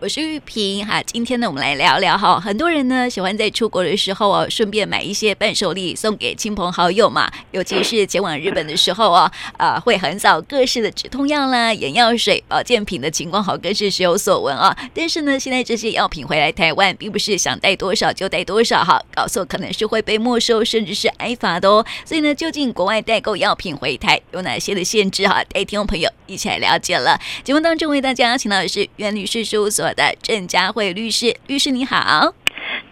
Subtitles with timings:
[0.00, 2.38] 我是玉萍哈，今天呢，我们来聊聊哈。
[2.38, 7.28] 很多人呢喜欢在出国的时候哦，顺便买一些伴手礼送给亲朋好友嘛。
[7.50, 14.76] 尤其是前往日本的时候哦，啊，会横扫各式的止痛药啦、眼药水、保健品的情况好，更是时有所闻啊。
[14.94, 21.84] 但是呢，现在这些药品回来台湾，并不是想带多少就带多少哈，搞错可能是会被没收，甚至是挨罚的哦。
[22.04, 25.42] 所以呢，究竟国外代购药品回台有哪些的限制哈？
[25.52, 27.18] 带听众朋友一起来了解了。
[27.42, 29.87] 节目当中为大家请到的是袁律师事务所。
[29.88, 32.34] 我的郑佳慧律师，律师你好，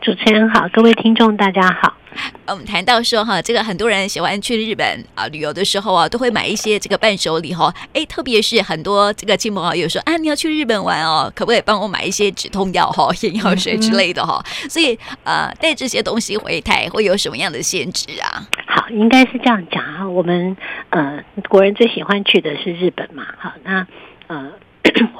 [0.00, 1.94] 主持人好，各位听众大家好。
[2.46, 7.70] 我们谈到说哈，这个很多人喜欢去日本啊旅游的时候啊，都会买一些这个伴手礼哈。
[7.92, 14.42] 哎，特别是很多这个亲朋好友说啊，你要去日本玩哦，可不可以帮我买一些止痛药哈、 眼药水之类的哈？
[14.64, 18.48] 嗯、所以呃，带这些东西回台会有什么样的限制啊？
[18.66, 20.56] 好，应该是这样讲啊，我们
[20.88, 23.26] 呃国人最喜欢去的是日本嘛。
[23.38, 23.86] 好，那
[24.28, 24.50] 呃。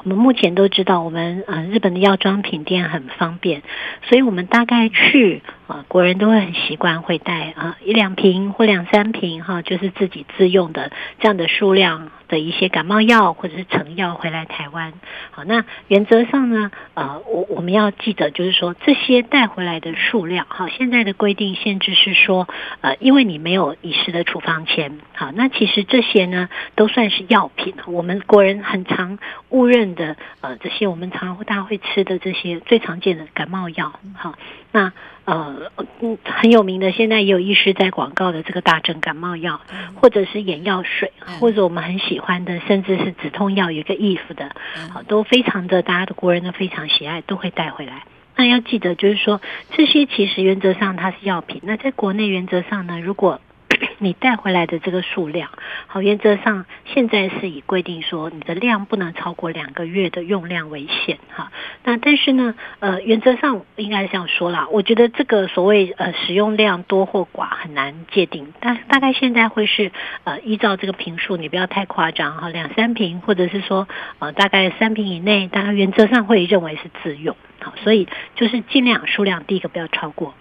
[0.07, 3.61] 我们目前都知道，我们呃日本的药妆品店很方便，
[4.03, 14.93] 所以我们大概去啊，国人都会很习惯会带啊一两瓶或两三瓶哈，就是自己自用的这样的数量的一些感冒药或者是成药回来台湾。
[15.31, 22.47] 好，那原则上呢，呃，我我们要记得就是说这些带回来的数量，好，现在的规定限制是说，
[22.79, 27.73] 呃，因为你没有医师的处方签，好，那其实这些呢都算是药品。
[27.87, 34.33] 我们国人很常误认的，呃，这些我们常大家会吃的这些最常见的感冒药，好，
[34.71, 34.91] 那。
[35.27, 39.59] 呃，嗯，很有名的，现在也有医师在广告的这个大正感冒药，
[39.95, 44.55] 或者是眼药水，或者我们很喜欢的，甚至是止痛药，有一个 if 的，
[44.93, 48.03] 好，都非常的，大家的国人都非常喜爱，都会带回来。
[48.37, 51.59] 那要记得，就是说这些其实原则上它是药品。
[51.65, 53.41] 那在国内原则上呢，如果
[53.99, 55.49] 你带回来的这个数量，
[55.87, 61.51] 好，原则上现在是以规定说你的量不能超过两个月的用量为限，哈。
[61.83, 64.67] 那但是呢，呃，原则上应该这样说啦。
[64.71, 69.91] 我觉得这个所谓呃使用量多或寡很难界定，但大概现在会是
[70.23, 73.87] 呃依照这个瓶数，你不要太夸张哈，两三瓶或者是说
[74.19, 80.33] 呃大概三瓶以内，大概原则上会认为是自用，好，所以就是尽量数量第一个不要超过，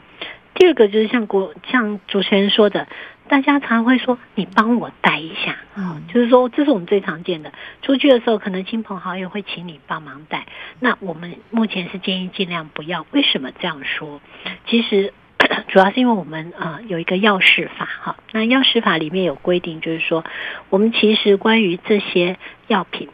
[0.54, 2.86] 第二个就是像国像主持人说的。
[3.28, 7.52] 大家常会说：“你帮我带一下。”嗯，就是说，这是我们最常见的。
[7.82, 10.46] 出去的时候，可能亲朋好友会请你帮忙带。
[10.80, 13.06] 那我们目前是建议尽量不要。
[13.12, 14.20] 为什么这样说？
[14.66, 15.12] 其实
[15.68, 18.16] 主要是因为我们啊有一个药事法哈。
[18.32, 20.24] 那药事法里面有规定，就是说，
[20.70, 22.36] 我们其实关于这些
[22.68, 23.08] 药品。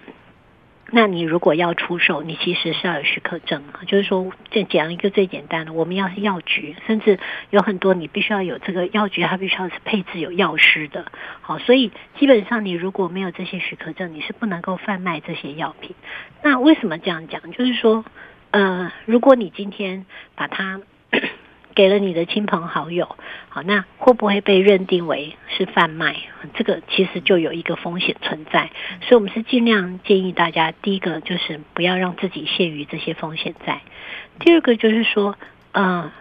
[0.95, 3.81] 那你如果要出售，你其实是要有许可证啊。
[3.87, 11.07] 就是说，这讲一个最简单的，我们要是药局，甚至有很多你必须要有这个药局，它必须要是配置有药师的。
[11.41, 15.97] 好，所以基本上你如果没有这些许可证，你是不能够贩卖这些药品。
[16.43, 17.41] 那为什么这样讲？
[17.53, 18.05] 就是说，
[18.51, 20.05] 呃，如果你今天
[20.35, 20.81] 把它。
[21.75, 23.17] 给了你的亲朋好友，
[23.49, 26.17] 好，那会不会被认定为是贩卖？
[26.55, 28.71] 这个其实就有一个风险存在，
[29.03, 33.81] 所以我们是尽量建议大家，第一个就是不要让自己陷于这些风险在；
[34.39, 35.37] 第二个就是说，
[35.73, 36.13] 嗯、呃，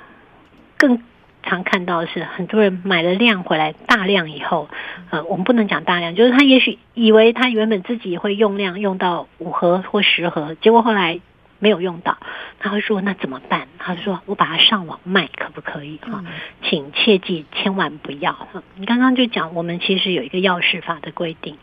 [0.78, 1.04] 更
[1.44, 4.70] 常看到的是很多人买了量回来大量以后，
[5.10, 11.20] 呃，我们不能讲大量，就是他也许以为他原本自己会用量用到五盒或十盒，结果后来。
[11.62, 12.18] 没有用到，
[12.60, 13.70] 他会说那怎么办？
[13.80, 15.98] 他说我把它上网卖可不可以？
[16.02, 16.26] 哈，
[16.62, 18.50] 请切记千万不要。
[18.76, 21.58] 你刚刚就讲，我们其实有一个药事法的规定，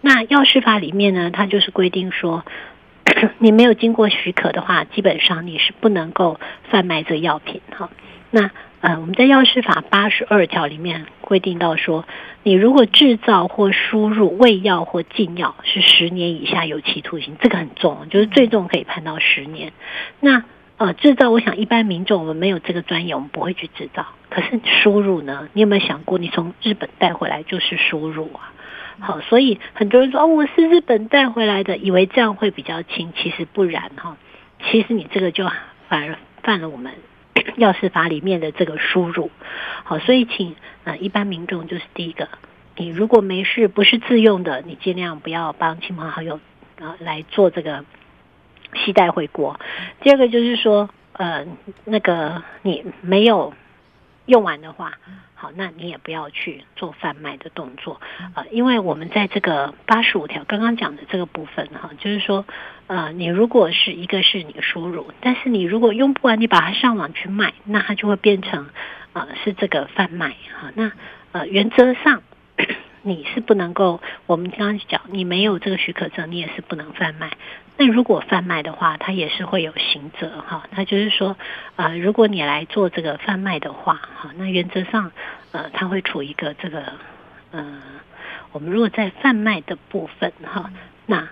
[0.00, 2.44] 那药事法里面呢，它就是规定说，
[3.38, 7.60] 你没有经过许可的话，基本上你是不能够贩卖这个药品。
[7.76, 7.88] 哈，
[8.32, 8.50] 那。
[8.82, 12.04] 呃，我们在药师法八十二条里面规定到说，
[12.42, 19.72] 你如果制造或输入喂药或禁药，是十年以下有期徒刑，这个很重，就是最重可以判到十年。
[20.18, 20.42] 那
[20.78, 24.04] 呃，制造，我想一般民众我们没有这个专业，我们不会去制造。
[24.28, 25.48] 可是输入呢？
[25.52, 28.50] 你有没有想过，你从日本带回来就是输入啊？
[28.98, 34.16] 好，所以很多人说哦，我是日本带回来的，以为这样会比较轻，其实不然哈。
[34.64, 35.48] 其实你这个就
[35.88, 36.92] 反而犯了我们。
[37.56, 39.30] 药事法里面的这个输入，
[39.84, 42.28] 好，所以请呃一般民众就是第一个，
[42.76, 46.40] 你如果没事不是自用的，你尽量不要帮亲朋好友
[46.80, 47.84] 啊来做这个
[48.74, 49.58] 携带回国。
[50.00, 51.46] 第二个就是说，呃，
[51.84, 53.52] 那个你没有
[54.32, 54.94] 用完的话。
[55.34, 58.00] 好，那你也不要去做贩卖的动作
[58.32, 62.46] 啊，因为我们在这个八十五条刚刚讲的这个部分哈，就是说，
[62.86, 68.68] 呃，你如果是一个是你输入，但是你如果用不完，你把它上网去卖，那它就会变成
[69.12, 70.70] 啊是这个贩卖哈。
[70.76, 70.92] 那
[71.32, 72.22] 呃原则上
[73.02, 77.32] 你是不能够，我们刚刚讲你没有这个许可证，你也是不能贩卖。
[77.78, 80.64] 那如果贩卖的话，它也是会有刑责哈。
[80.70, 81.36] 那就是说，
[81.76, 85.10] 呃，如果你来做这个贩卖的话，哈，那原则上，
[85.52, 86.84] 呃，它会处一个这个，
[87.50, 87.82] 呃，
[88.52, 90.70] 我们如果在贩卖的部分哈，
[91.06, 91.28] 那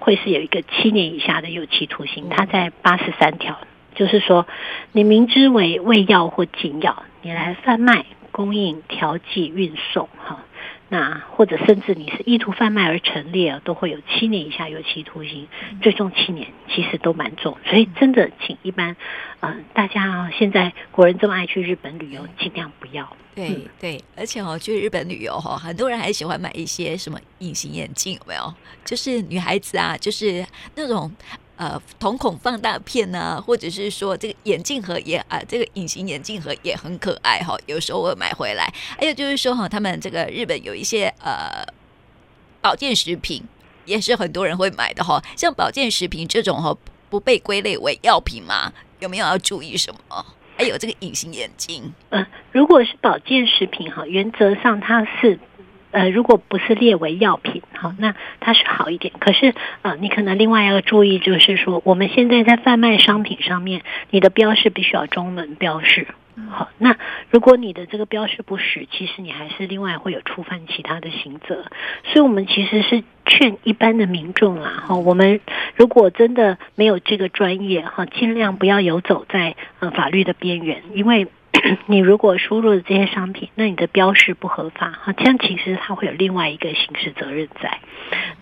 [0.00, 2.28] 会是有一个七年以下的有期徒刑。
[2.28, 3.58] 它在八十三条，
[3.94, 4.46] 就是说，
[4.92, 10.40] 你明知为伪药或禁药，你来贩卖、供应、调剂、运送，哈。
[10.90, 15.46] 那或者甚至你是意图贩卖而陈列啊，都会有七年以下有期徒刑，
[15.82, 17.56] 最重七年，其实都蛮重。
[17.66, 18.96] 所以真的，请一般，
[19.40, 23.16] 嗯、呃，大家啊，现在国人这么爱去日本旅游，尽量不要。
[23.34, 28.54] 对、嗯、对，而且哦，去日本旅游哈，很多人还喜欢买一些什么隐形眼镜，有没有？
[28.84, 30.44] 就是女孩子啊，就是
[30.74, 31.10] 那种。
[31.58, 37.56] 呃，瞳孔放大片呢、或者是说这个眼镜盒也啊，这个隐形眼镜盒也很可爱哈。
[37.66, 41.66] 有时候我买回来，还有就是说哈，他们这个日本有一些呃
[42.60, 43.42] 保健食品，
[43.84, 45.20] 也是很多人会买的哈。
[45.36, 46.72] 像保健食品这种哈，
[47.10, 48.72] 不被归类为药品吗？
[49.00, 50.24] 有没有要注意什么？
[50.56, 55.40] 还有这个隐形眼镜，呃，如果是保健食品哈，原则上它是。
[55.90, 59.14] 呃，如果不是列为药品，好，那它是好一点。
[59.18, 66.06] 可是，呃，你可能另外要注意，就是说，我们现在在贩卖商品上面，你的标示必须要中文标示。
[66.50, 66.94] 好，那
[67.30, 71.64] 如果你的这个标示不实，其实你还是另外会有触犯其他的刑责。
[72.04, 75.40] 所以，我们其实是劝一般的民众啦，哈，我们
[75.74, 81.28] 如果真的没有这个专业，哈，尽量不要游走在呃法律的边缘，因为。
[81.86, 87.78] 你如果输入的这些商品，那你的标示不合法，好，像其实它会有另外一个刑事责任在。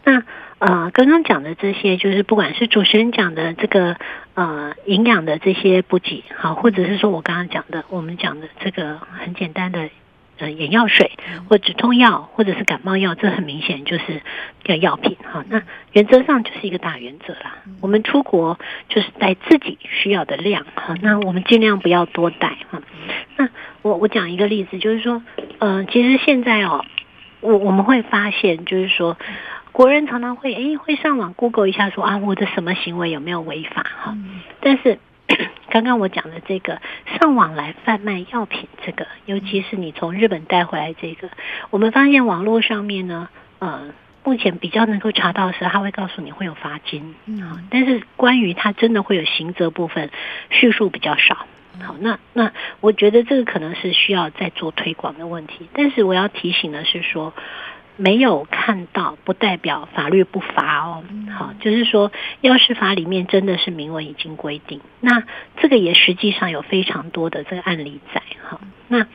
[0.04, 0.22] 那
[0.58, 3.96] 呃，刚刚讲的这些，就是不管是主持人讲的这个
[4.34, 9.88] 呃营养的这些补给，好，或者是说我刚刚讲的，我们讲的这个很简单的。
[10.38, 11.12] 呃，眼药水
[11.48, 14.20] 或止痛药，或者是感冒药，这很明显就是
[14.66, 15.44] 要药品哈。
[15.48, 15.62] 那
[15.92, 17.56] 原则上就是一个大原则啦。
[17.80, 20.94] 我们出国就是带自己需要的量哈。
[21.00, 22.82] 那我们尽量不要多带哈。
[23.36, 23.48] 那
[23.80, 25.22] 我我讲一个例子，就是说，
[25.58, 26.84] 呃，其实现在哦，
[27.40, 29.16] 我我们会发现，就是说，
[29.72, 34.16] 国人常常会诶会上网 Google 一下说啊，我的什么行为有没有违法哈？
[34.60, 34.98] 但是。
[35.68, 36.80] 刚刚我讲的这个
[37.18, 41.28] 上网来贩卖药品，这个尤其是你从日本带回来这个，
[41.70, 43.28] 我们发现网络上面呢，
[43.58, 43.92] 呃，
[44.24, 50.10] 目前比较能够查到的是，他会告诉你会有罚金，嗯，但是关于他真的会有刑责部分，
[50.50, 51.46] 叙述比较少。
[51.82, 55.68] 好，那那我觉得这个可能是需要再做推广的问题。
[55.72, 57.34] 但是我要提醒的是说。
[57.98, 61.02] 没有看到不代表法律不罚哦，
[61.34, 62.12] 好，就是说
[62.42, 65.24] 药事法里面真的是明文已经规定，那
[65.56, 69.06] 这个也实际上有非常多的这个案例在哈，那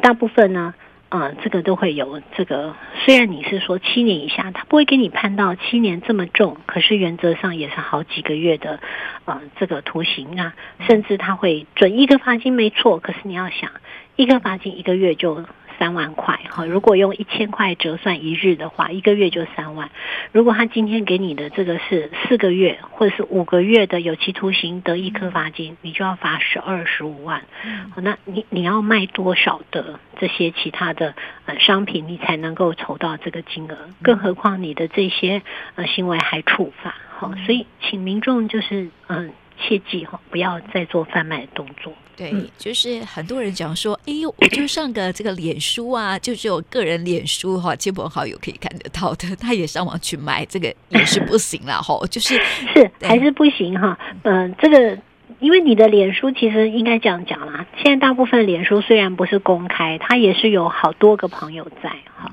[0.00, 0.72] 大部分呢，
[1.10, 2.74] 呃，这个都会有这个，
[3.04, 8.80] 虽然你是说七年以下，他不会给你判到七年这么重，可是原则上也是好几个月的
[9.26, 10.54] 呃这个徒刑啊，
[10.86, 13.70] 甚至他会准一个罚金没错，可是你要想
[14.16, 15.44] 一个罚金一个月就。
[15.78, 19.90] 三万块哈，如果用一千块折算一日的话，一个月就三万。
[20.32, 27.42] 如果他今天给你的这个是四个月或者是五个月的有期徒刑得一科罚金，你就要罚十二十五万。
[27.94, 31.14] 好，那你你要卖多少的这些其他的
[31.46, 33.76] 呃商品，你才能够筹到这个金额？
[34.02, 35.42] 更何况你的这些
[35.74, 36.94] 呃行为还触法。
[37.18, 39.32] 好，所以请民众就是嗯。
[39.58, 41.92] 切记哈，不要再做贩卖的动作。
[42.16, 51.94] 对，就是很多人讲说，哎呦，我就上个这个脸书啊，就只有个人脸书哈，亲朋好友可以看得到的，他也上网去买，这个也是不行了哈。
[52.08, 52.34] 就是
[52.72, 53.98] 是还是不行哈？
[54.22, 54.98] 嗯、呃，这个
[55.40, 62.32] 因为你的脸书其实应该这样讲啦，现在大部分脸书虽然不是公开，它也是有好多个朋友在哈。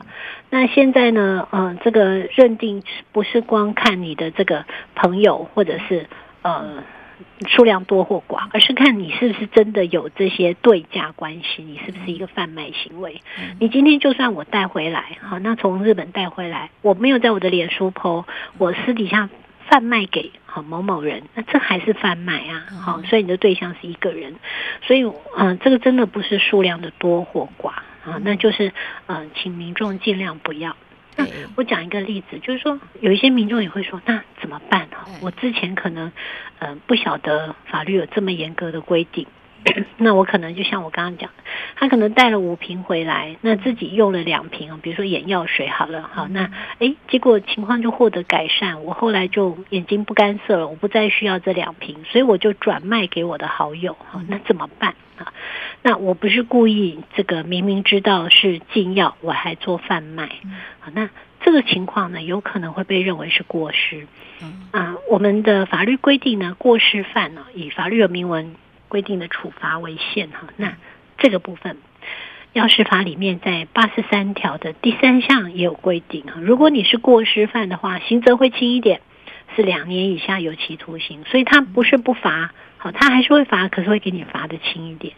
[0.50, 2.82] 那现在呢，嗯、呃，这个认定
[3.12, 4.64] 不是光看你的这个
[4.96, 6.08] 朋友或者是
[6.44, 6.82] 呃。
[7.48, 13.22] 数量多或寡，而是看你是不是真的有这些对价关系，你是不是一个贩卖行为？
[13.60, 18.26] 你今天就算我带回来，好，那从日本带回来，我没有在我的脸书 po，
[18.58, 19.30] 我私底下
[19.68, 24.36] 贩卖给好某某人，那这还是贩卖啊，好，所以你的对象是一个人，
[24.82, 25.04] 所以
[25.38, 27.70] 嗯，这个真的不是数量的多或寡
[28.06, 28.72] 啊，那就是
[29.08, 30.76] 嗯，请民众尽量不要。
[31.16, 35.06] 那我讲一个例子，就是说有一些民众也会说，那怎么办啊？
[35.22, 36.12] 我之前可能
[36.60, 39.28] 呃不晓得法律有这么严格的规定，
[39.98, 41.30] 那我可能就像我刚刚讲，
[41.76, 55.34] 他可能带了五瓶回来，那自己用了两瓶，比如说眼药水好了，好，那诶结果情况就获得改善，我后来就眼睛不干涩了，我不再需要这两瓶，所以我就转卖给我的好友，好，那怎么办啊？
[55.82, 60.26] 那我不是故意，这个明明知道是禁药，我还做贩卖，
[60.82, 61.10] 啊，那
[61.42, 64.08] 这个情况呢，有可能会被认为是过失。
[64.42, 68.56] 嗯啊，我们的法律规定呢，过失犯呢，以法律有明文
[68.88, 70.48] 规定的处罚为限哈。
[70.58, 70.76] 那
[71.18, 71.78] 这个部分，
[72.54, 76.36] 药事法里面在八十三条的第三项也有规定啊。
[76.42, 79.02] 如果你是过失犯的话，刑责会轻一点，
[79.56, 81.24] 是两年以下有期徒刑。
[81.26, 85.14] 所以他不是不罚，好，他还是会罚，可是会给你罚的轻一点。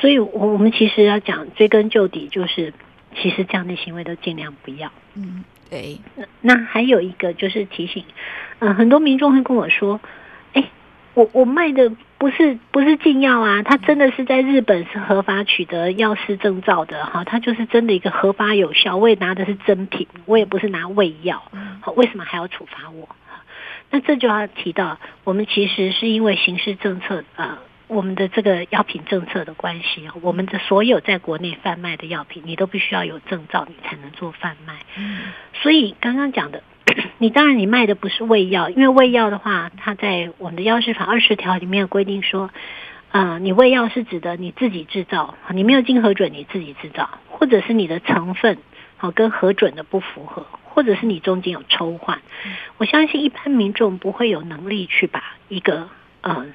[0.00, 2.72] 所以，我我们其实要讲追根究底，就是
[3.16, 4.90] 其实这样的行为都尽量不要。
[5.14, 5.44] 嗯。
[5.70, 8.04] 对，那那还有一个就是提醒，
[8.58, 9.98] 嗯、呃，很多民众会跟我说，
[10.52, 10.68] 哎，
[11.14, 21.42] 我我卖的不是不是禁药啊，他真的是在日本是合法取得药师证照的哈，他就是真的一个合法有效，我也拿的是真品，我也不是拿伪药，
[21.80, 23.08] 好，为什么还要处罚我？
[23.92, 27.44] 那这就要提到，我们其实是因为刑事政策啊。
[27.44, 27.58] 呃
[27.88, 34.78] 我们的这个药品政策的关系啊，我们的所有在国内贩卖的药品，你都必须要有证照，你才能做贩卖。
[35.52, 36.62] 所以刚刚讲的，
[37.18, 42.48] 你当然你卖的不是胃药，因为胃药的话，它在我们的药事法二十条里面有规定说，
[43.10, 48.56] 啊，你胃药是指的你自己制造，你没有经核准你自己制造，或者是你的成分
[48.96, 52.20] 好跟核准的不符合，或者是你中间有抽换。
[52.78, 55.88] 我相信一般民众不会有能力去把一个
[56.22, 56.52] 嗯。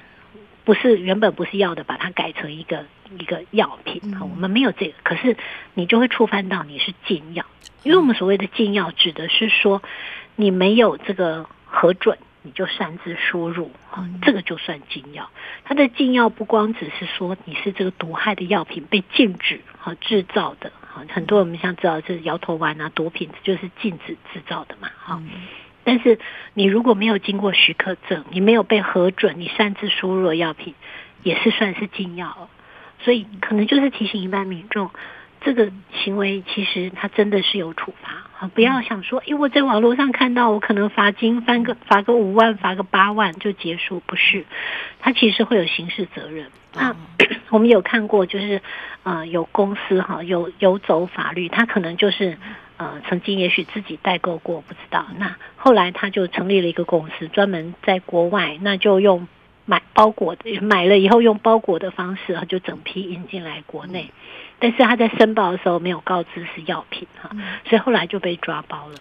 [0.64, 2.84] 不是原本不是药的，把它改成一个
[3.18, 5.34] 一个药品，我们没有这个，可是
[5.72, 7.46] 你就会触犯到你是禁药，
[7.84, 9.82] 因为我们所谓的禁药指的是说
[10.36, 12.18] 你没有这个核准，
[12.48, 13.70] 你就擅自输入，
[14.22, 15.28] 这个就算禁药。
[15.64, 20.72] 它的禁药不光只是说你是这个毒害的药品被禁止和制造的，
[21.10, 25.22] 很多我们像知道是摇头丸啊毒品就是禁止制造的嘛，哈。
[25.84, 26.18] 但是
[26.54, 30.74] 你如果没有经过许可证，你没有被核准，你擅自输入的药品
[31.22, 32.48] 也是算是禁药，
[33.00, 34.90] 所以可能就是提醒一般民众，
[35.40, 38.50] 这个行为其实它真的是有处罚啊！
[38.54, 44.44] 不要想说，因为我在网络上看到，我可能罚金翻个罚个五万，罚个八万就结束，不是，
[45.00, 46.50] 它其实会有刑事责任。
[46.74, 46.94] 那
[47.50, 48.60] 我们有看过，就是
[49.02, 52.38] 呃有公司哈，有游走法律，他可能就是。
[52.80, 55.04] 呃，曾经也许自己代购过，不知道。
[55.18, 59.26] 那后来他就成立了一个公司，专门在国外，那就用
[59.68, 64.10] 买包裹的，买了以后用包裹的方式，就整批引进来国内。
[64.58, 67.30] 但是他在申报的时候没有告知是药品哈，
[67.68, 68.94] 所以后来就被抓包了。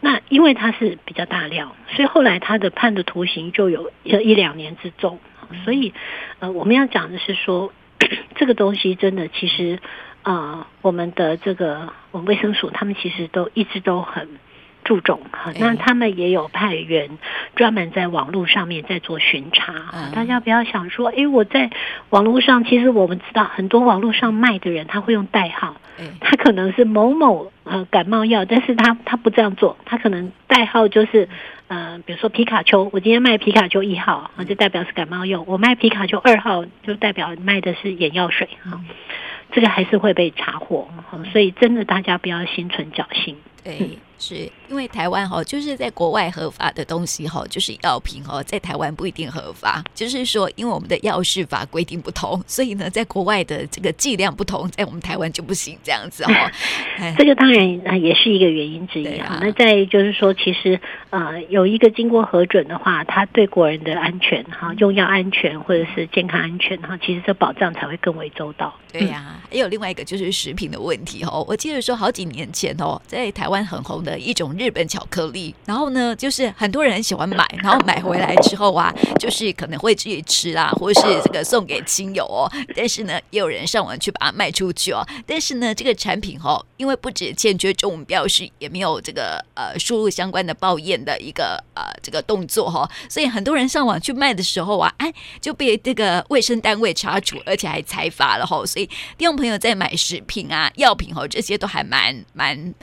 [0.00, 5.18] 那因为他是比较大量，所以后来他的判的徒刑就有一两年之重。
[5.64, 5.92] 所以
[6.38, 7.72] 呃，我们要讲的是说，
[8.36, 9.80] 这个东西真的其实。
[10.24, 14.26] 啊、呃，我们的这个我们卫生署，他们其实都一直都很
[14.84, 15.52] 注重哈。
[15.58, 17.18] 那他们也有派员
[17.56, 19.74] 专门在网络上面在做巡查。
[19.92, 21.70] 嗯、大家不要想说，哎，我在
[22.10, 25.76] 网络上，其实我们知道很多网络上卖的人，他会用代号，
[26.20, 31.28] 他可能是某某呃感冒药，但是他他不这样做，他可能代号就是
[31.68, 38.80] 呃，比如说皮卡丘，我今天卖皮卡丘一号啊，就代表是感冒药；我卖皮卡丘二号，就代表卖的是眼药水哈。
[39.52, 40.88] 这个还是会被查获，
[41.32, 43.36] 所以真的大家不要心存侥幸。
[43.62, 43.98] 对。
[44.18, 49.82] 是因为台湾哈，就是在国外合法的东西哈，就是药品哈，在台湾不一定合法。
[49.94, 56.50] 就是说，因为我们的药事法规定不同，所以呢，在国外的这个剂量不同，在我们台湾就不行这样子哈。
[57.18, 57.66] 这个当然
[58.00, 59.38] 也是一个原因之一哈。
[59.40, 60.80] 那再就是说，其实
[61.10, 68.72] 呃，有一个经过核准的话，它对国人的安全哈，用药安全或者是健康安全哈，其实这保障才会更为周到。
[68.92, 71.44] 对呀，还有另外一个就是食品的问题哦。
[71.48, 74.03] 我记得说好几年前哦，在台湾很红。
[74.04, 82.50] 的一种日本巧克力，然后呢，就是很多人喜欢买，然后买回来之后啊，就是可能会自己吃啦，或是这个送给亲友哦。
[82.76, 85.04] 但是呢，也有人上网去把它卖出去哦。
[85.26, 98.66] 但是呢，这个产品哦，因为不止欠缺中文标识，也没有这个呃输入相关的报验的一个呃这个动作哈、哦，所以很多人上网去卖的时候啊，哎，就被这个卫生单位查处，而且还裁罚了哈、哦。
[98.66, 102.74] 所以听众朋友在买食品啊、药品哦，这些都还蛮蛮。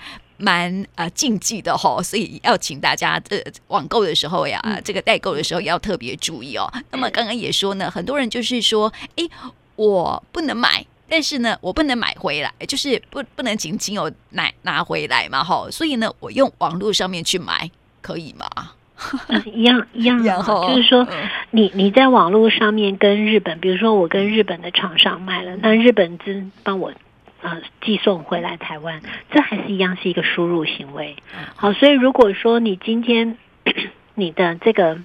[0.41, 6.67] 蛮啊禁忌的哈，所以要请大家这网购的时候呀，这个代购的时候要特别注意哦。
[6.91, 9.23] 那么刚刚也说呢，很多人就是说，哎，
[9.75, 15.67] 我不能买，但是呢，我不能买回来，就是不不能仅仅有拿拿回来嘛哈。
[15.69, 17.69] 所以呢，我用网络上面去买
[18.01, 18.47] 可以吗？
[19.45, 21.07] 一样一样， 然后就是说，
[21.51, 26.91] 你你在网络上面跟日本，比如说我跟日本的厂商买了，那日本资帮我。
[27.41, 31.15] 呃，寄送回来台湾，这还是一样是一个输入行为。
[31.55, 33.37] 好，所以如果说你今天
[34.15, 34.99] 你的这个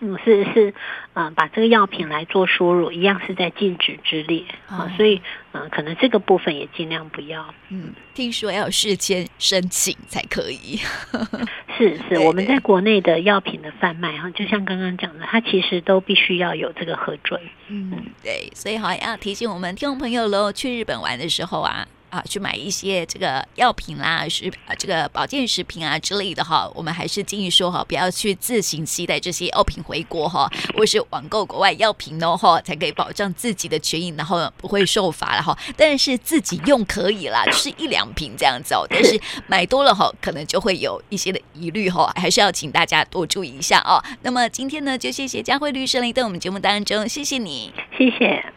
[0.00, 0.70] 嗯，是是，
[1.14, 5.20] 嗯、呃，把这个药品来做输入，一样是在禁止之列啊、哦，所以
[5.52, 7.52] 嗯、呃，可能这个部分也尽量不要。
[7.68, 10.78] 嗯，听说要事先申请才可以。
[11.76, 17.40] 是是，我们在国内的药品的贩卖哈，就像刚刚讲的，它其实都必须要有这个核准。
[17.68, 21.86] 嗯，对，所以好要提醒我们听众朋友喽，去日本玩的时候啊。
[22.10, 35.56] 啊，去买一些这个药品啦，是啊，这个保健食品啊之类的哈，我们还是建议说哈，不要去自行携带这些药品回国哈，或是网购国外药品哦哈，才可以保障自己的权益，然后不会受罚了哈。
[35.76, 38.86] 但是自己用可以啦，就是一两瓶这样子哦。
[38.88, 44.02] 但是买多了哈，可能就会有一些的疑虑哈，还是要请大家多注意一下哦。
[44.22, 48.52] 那么今天呢，就谢谢佳慧律师来到我们节目当中，谢谢你，谢谢。